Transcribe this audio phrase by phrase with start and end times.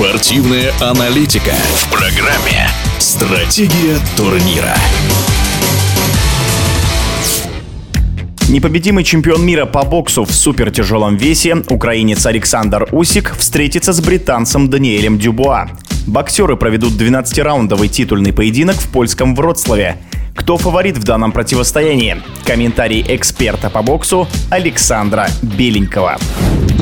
[0.00, 4.74] Спортивная аналитика в программе «Стратегия турнира».
[8.48, 15.18] Непобедимый чемпион мира по боксу в супертяжелом весе, украинец Александр Усик, встретится с британцем Даниэлем
[15.18, 15.68] Дюбуа.
[16.06, 19.98] Боксеры проведут 12-раундовый титульный поединок в польском Вроцлаве.
[20.34, 22.22] Кто фаворит в данном противостоянии?
[22.46, 26.16] Комментарий эксперта по боксу Александра Беленького.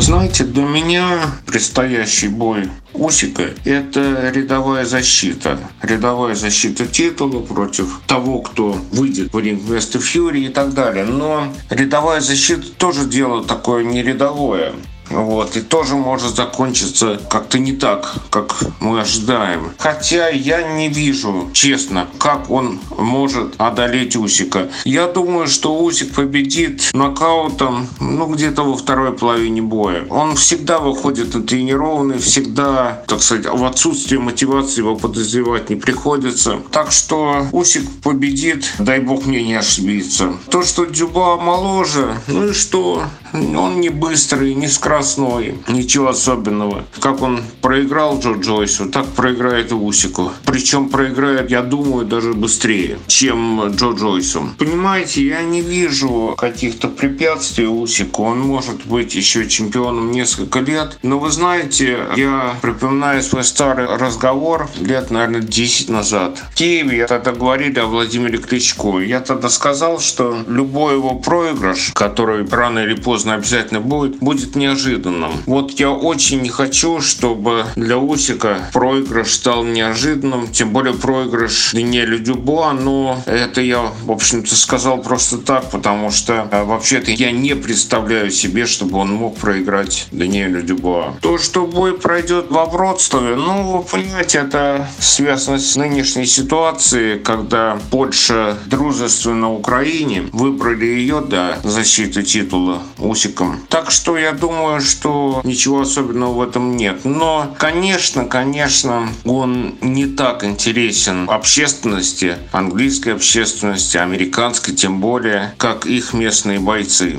[0.00, 5.58] Знаете, для меня предстоящий бой Усика– это рядовая защита.
[5.82, 11.04] Рядовая защита титула против того, кто выйдет в ринг вместо Фьюри и так далее.
[11.04, 14.74] Но рядовая защита тоже дело такое не рядовое.
[15.10, 19.72] Вот, и тоже может закончиться как-то не так, как мы ожидаем.
[19.78, 24.68] Хотя я не вижу, честно, как он может одолеть Усика.
[24.84, 30.04] Я думаю, что Усик победит нокаутом, ну, где-то во второй половине боя.
[30.10, 36.58] Он всегда выходит натренированный, всегда, так сказать, в отсутствие мотивации его подозревать не приходится.
[36.70, 40.34] Так что Усик победит, дай бог мне не ошибиться.
[40.50, 43.04] То, что Дюба моложе, ну и что?
[43.32, 46.84] Он не быстрый, не скоростной скоростной, ничего особенного.
[47.00, 50.30] Как он проиграл Джо Джойсу, так проиграет и Усику.
[50.44, 54.50] Причем проиграет, я думаю, даже быстрее, чем Джо Джойсу.
[54.58, 58.22] Понимаете, я не вижу каких-то препятствий Усику.
[58.24, 60.98] Он может быть еще чемпионом несколько лет.
[61.02, 66.42] Но вы знаете, я припоминаю свой старый разговор лет, наверное, 10 назад.
[66.52, 69.00] В Киеве тогда говорили о Владимире Кличко.
[69.00, 74.83] Я тогда сказал, что любой его проигрыш, который рано или поздно обязательно будет, будет неожиданным
[74.84, 75.32] неожиданным.
[75.46, 82.18] Вот я очень не хочу, чтобы для Усика проигрыш стал неожиданным, тем более проигрыш Даниэлю
[82.18, 87.54] Дюбуа, но это я, в общем-то, сказал просто так, потому что э, вообще-то я не
[87.54, 91.14] представляю себе, чтобы он мог проиграть Даниэлю Дюбуа.
[91.20, 97.78] То, что бой пройдет во Вроцлаве, ну, вы понимаете, это связано с нынешней ситуацией, когда
[97.90, 103.60] Польша дружественно Украине выбрали ее для защиты титула Усиком.
[103.68, 107.04] Так что я думаю, думаю, что ничего особенного в этом нет.
[107.04, 116.12] Но, конечно, конечно, он не так интересен общественности, английской общественности, американской тем более, как их
[116.12, 117.18] местные бойцы.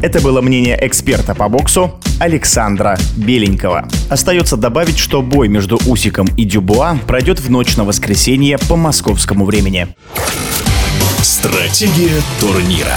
[0.00, 3.88] Это было мнение эксперта по боксу Александра Беленького.
[4.08, 9.44] Остается добавить, что бой между Усиком и Дюбуа пройдет в ночь на воскресенье по московскому
[9.44, 9.88] времени.
[11.20, 12.96] Стратегия турнира.